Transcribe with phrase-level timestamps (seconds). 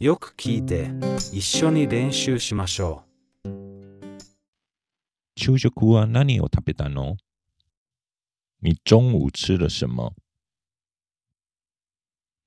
[0.00, 0.90] よく聞いて、
[1.30, 3.04] 一緒に練習しましょ
[3.44, 3.48] う。
[5.36, 7.18] 昼食は何を食べたの？
[8.62, 10.14] 你中午吃了什么？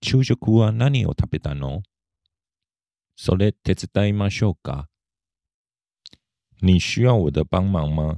[0.02, 1.84] 昼食は何を食べたの？
[3.16, 4.90] それ手伝いましょうか？
[6.64, 8.18] 你需要我的帮忙吗？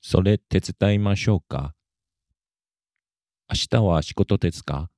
[0.00, 1.74] それ手伝いましょうか？
[3.50, 4.88] 明日は仕事ですか？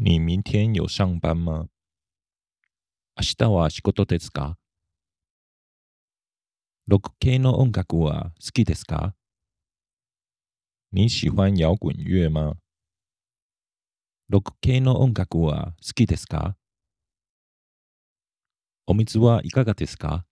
[0.00, 1.68] 你明天有上班吗？
[3.16, 4.56] 明日は仕事ですか？
[6.86, 9.16] ロック系の音楽は好きですか？
[10.92, 12.54] 你喜欢摇滚乐吗？
[14.28, 16.54] ロック系の音楽は好きですか？
[18.86, 20.24] お水はいかがですか？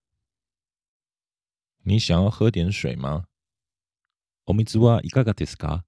[1.85, 3.25] 你想要喝点水吗？
[4.47, 5.85] お水はいかがですか？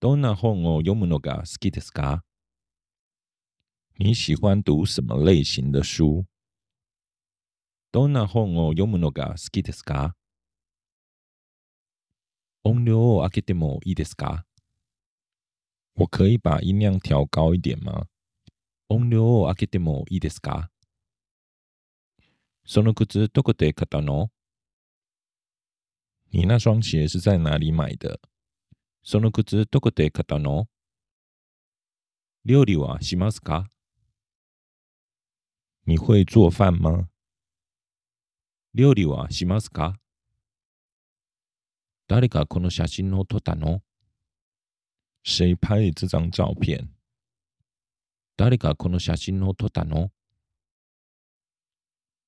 [0.00, 2.22] どんな本を読むのが好きですか？
[3.98, 6.24] 你喜欢读什么类型的书？
[7.90, 10.14] どんな本を読むのが好きですか？
[12.62, 14.44] 音量を上げてもいいですか？
[15.96, 18.06] 我可以把音量调高一点吗？
[18.88, 20.70] 音量を上げてもいいですか？
[22.64, 24.28] その靴どこで買ったの？
[26.30, 28.20] 你那双鞋是在哪里买的？
[29.10, 30.66] その靴どこで買ったの？
[32.44, 33.64] 料理はしますか？
[35.86, 37.08] 你会做饭吗？
[38.74, 39.94] 料理はしますか？
[42.06, 43.80] 誰がこの写真を撮ったの？
[45.24, 46.90] 谁拍的这张照片？
[48.36, 50.10] 誰がこの写真を撮ったの？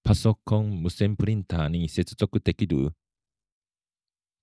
[0.03, 2.95] パソコン無線プリンターに接続できる？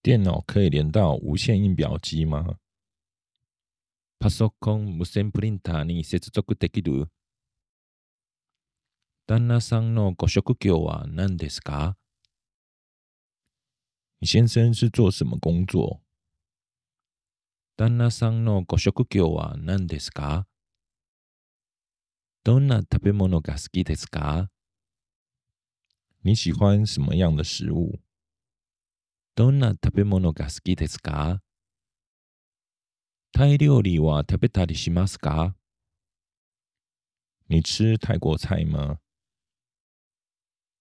[0.02, 2.58] 电脑可以连到无线印表机吗？
[4.18, 7.08] パソコン無線プリンターに接続できる？
[9.26, 11.96] 旦那さんのご職業は何ですか？
[14.20, 16.00] 你先生是做什么工作？
[17.76, 20.46] 旦那さんのご職業は何ですか？
[22.44, 24.48] どんな食べ物が好きですか？
[26.22, 27.98] 你喜欢什么样的食物？
[29.37, 31.43] どんな食べ物が好きですか？
[33.31, 35.53] タイ料理は食べたりしますか？
[37.47, 38.97] 你吃泰国菜吗？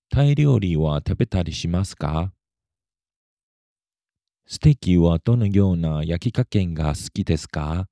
[0.09, 2.33] タイ料理は食べたりしますか？
[4.47, 7.88] ステーキはどのような焼き加減が好きですか？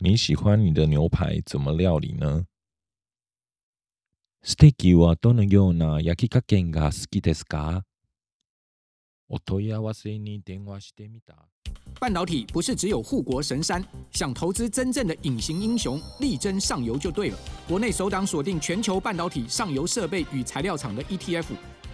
[0.00, 2.46] 你喜欢你的牛排怎么料理呢？
[4.42, 7.84] ステーキはどのような焼き加減が好きですか？
[12.00, 17.38] 半导体不是只有护国神山，想投资真正的隐形英雄，力争上游就对了。
[17.66, 21.44] 国内首档锁定全球半导体上游设备与材料厂的 ETF，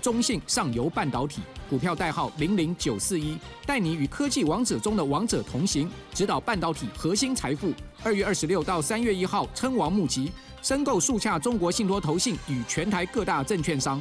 [0.00, 7.72] 中信上游半导体股票代号零零九四一，带你与科技王者中的王者同行，指导半导体核心财富。
[8.04, 10.30] 二月二十六到三月一号称王募集，
[10.62, 14.00] 申购速洽中国信托投信与全台各大证券商。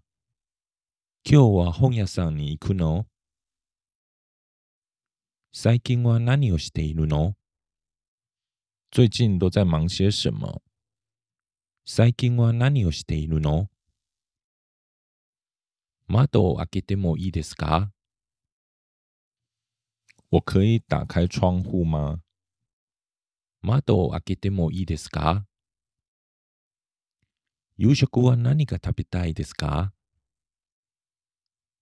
[1.23, 3.05] 今日は本屋さんに行くの？
[5.53, 7.35] 最近は何をしているの？
[8.91, 10.61] 最近都在忙些什么？
[11.85, 13.69] 最近は何をしているの？
[16.07, 17.91] 窓を開けてもいいですか？
[20.31, 22.21] 我可以打开窗户吗？
[23.61, 25.45] 窓を開けてもいいですか？
[27.77, 29.93] 夕食は何が食べたいですか？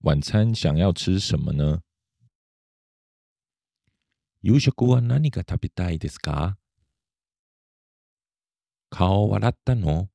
[0.02, 1.82] 晚餐想要吃什么呢？
[4.40, 6.56] 夕食は何が食べたいですか？
[8.88, 10.08] 顔洗ったの？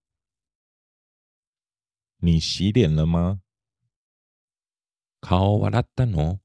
[2.19, 3.41] 你洗脸了吗？
[5.21, 6.39] 顔洗ったの？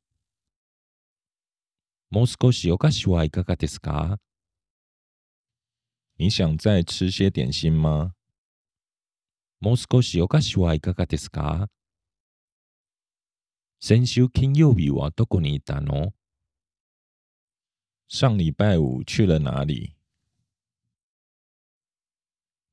[2.11, 4.19] もう少しお菓子はいかがですか？
[6.19, 8.13] 你想再吃些点心吗？
[9.61, 11.71] もう少しお菓子はいかがですか？
[13.83, 16.13] 先週金曜日はどこにいたの？
[18.09, 19.97] 上礼拜五去了哪里？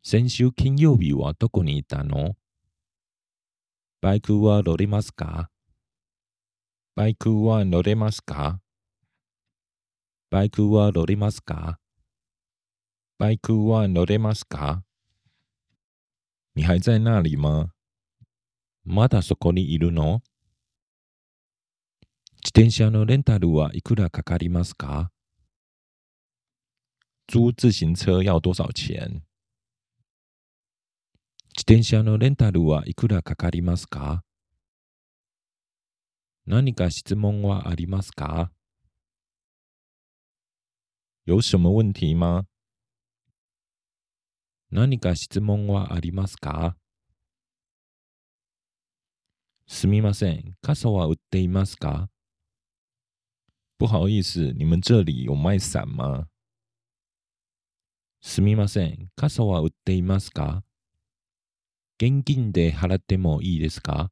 [0.03, 2.35] 先週金曜日はどこにいたの？
[4.01, 5.49] バイクは乗れますか？
[6.93, 8.59] バイクは乗れますか？
[10.29, 11.79] バイクは乗れますか？
[13.17, 14.83] バイクは乗れますか？
[16.53, 17.71] 你还在那里吗？
[18.83, 20.21] まだそこにいるの？
[22.59, 25.11] 転車のレンタルはいくらかかりますか？
[27.31, 29.21] 租自行車要多少钱？
[31.53, 34.23] 自転車のレンタルはいくらかかりますか？
[36.47, 38.49] 何か質問はありますか？
[41.27, 42.47] 有什么问题吗？
[44.71, 46.75] 何か質問はありますか？
[49.67, 52.09] すみません、傘は売っていますか？
[53.79, 56.29] 不好意思，你们这里有卖伞吗？
[58.21, 60.63] すみません、傘は売っていますか？
[61.99, 64.09] 現金で払ってもいいですか？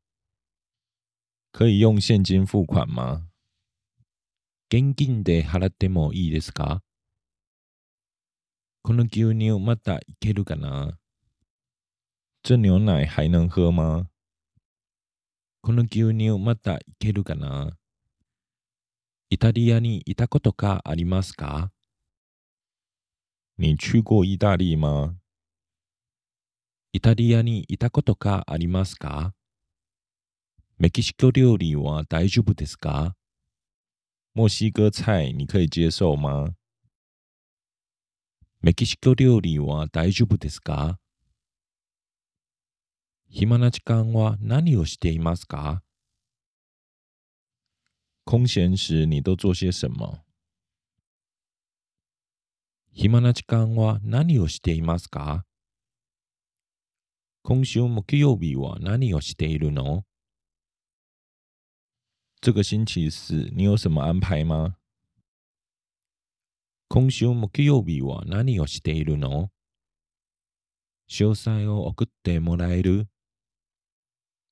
[1.51, 3.23] 可以用现金付款吗？
[4.69, 6.83] 現金で払ってもいいですか？
[8.83, 10.99] この牛乳またいけるかな？
[12.43, 14.09] 这牛奶还能喝吗？
[15.61, 17.75] この牛乳またいけるかな？
[19.35, 21.69] イタリアにいたことかありますか？
[23.57, 25.17] 你去过意大利吗？
[26.93, 29.33] イタリアにいたことかありますか？
[30.77, 33.17] メキシコ料理は大丈夫ですか？
[34.35, 36.55] 墨西哥菜你可以接受吗？
[38.61, 40.97] メキシコ料理は大丈夫ですか？
[43.27, 45.81] 暇な時間は何をしていますか？
[48.24, 50.24] 空闲时你都做些什么
[52.92, 55.44] 暇な時間は何をしていますか
[57.42, 60.04] 今週木曜日は何をしているの
[62.42, 64.76] 这个星期四你有什么安排吗
[66.88, 69.50] 今週木曜日は何をしているの
[71.08, 73.08] 詳細を送ってもらえる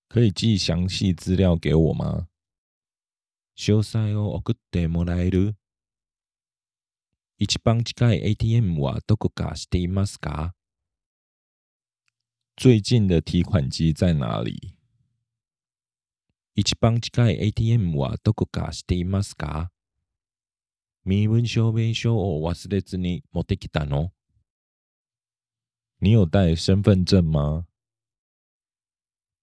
[0.08, 2.28] 可以寄详细资料给我吗
[3.55, 5.55] 詳細を送ってもらえる？
[7.37, 10.55] 一番近い ATM はどこか知っていますか？
[12.57, 14.75] 最近的提款机在哪里？
[16.55, 19.71] 一番近い ATM はどこか知っていますか？
[21.05, 24.11] 身分証明書を忘れずに持ってきたの？
[25.99, 27.65] 你有带身份证吗？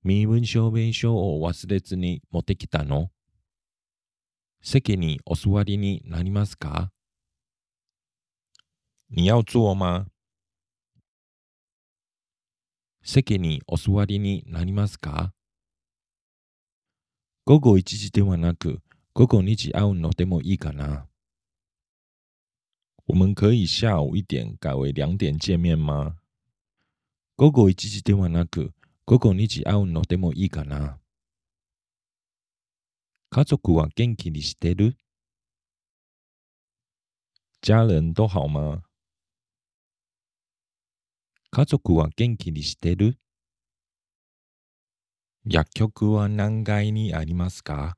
[0.03, 3.11] 身分証明書を忘れずに持ってきたの？
[4.63, 6.91] 席にお座りになりますか？
[9.09, 10.07] 你要坐吗？
[13.03, 15.33] 席にお座りになりますか？
[17.47, 18.81] 午後1時ではなく
[19.15, 21.07] 午後2時会うのでもいいかな？
[23.07, 26.17] 我们可以下午一点改为两点见面吗？
[27.37, 28.73] 午後1時ではなく
[29.07, 31.00] 午後2時会うのでもいいかな
[33.33, 34.97] 家族は元気にしてる？
[37.63, 38.83] 家人都好吗？
[41.53, 43.19] 家族は元気にしてる？
[45.45, 47.97] 薬局は何階にありますか？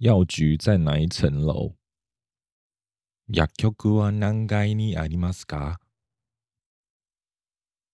[0.00, 1.76] 药局在哪一层楼？
[3.28, 5.78] 薬局は何階にありますか？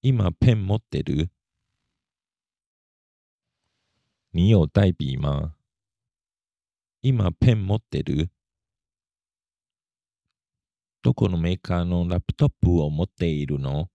[0.01, 1.29] 今ペン持ってる？
[4.35, 5.57] 你有带笔吗
[7.03, 8.31] 今ペン持ってる？
[11.03, 13.89] どこのメーカーのラップトップを持っているの？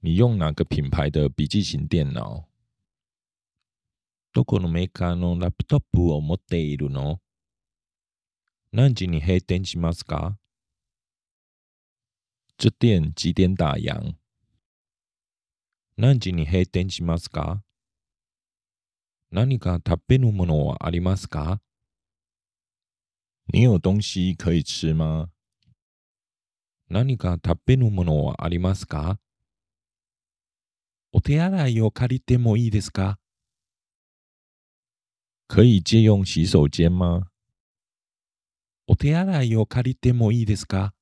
[0.00, 2.48] 你用哪个品牌的笔记型电脑。
[4.32, 7.20] どこのメーカーのラップトップを持っているの？
[8.72, 10.36] 何時に閉店しますか？
[12.58, 14.16] 这店几点打烊？
[15.96, 17.62] 何時に閉店しますか？
[19.34, 21.58] 何か食べるものはありますか？
[23.50, 25.30] 你有东西可以吃吗？
[26.90, 29.18] 何か食べるものはありますか？
[31.12, 33.18] お手洗いを借りてもいいですか？
[35.48, 37.30] 可以借用洗手间吗？
[38.86, 40.92] お手洗いを借りてもいいですか？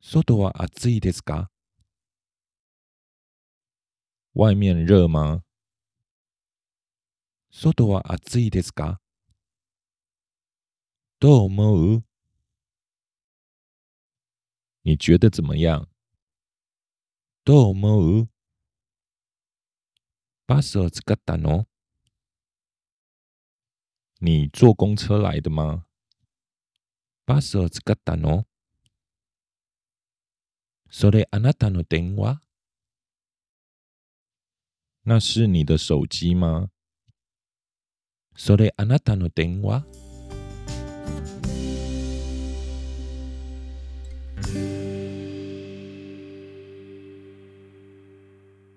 [0.00, 1.52] 外は暑いですか？
[4.34, 5.44] 外面热吗？
[7.54, 8.98] 外は暑いですか？
[11.20, 12.02] どう思う？
[14.82, 15.86] 你觉得怎么样
[17.44, 18.28] どう思う？
[20.46, 21.66] バスを使ったの？
[24.18, 25.84] 你坐公车来的吗？
[27.26, 28.46] バスを使ったの？
[30.90, 32.40] それあなたの電話？
[35.04, 36.70] 那是你的手机吗？
[38.34, 39.84] それあなたの電話？